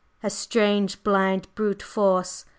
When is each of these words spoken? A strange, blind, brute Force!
A 0.23 0.31
strange, 0.31 1.03
blind, 1.03 1.47
brute 1.53 1.83
Force! 1.83 2.43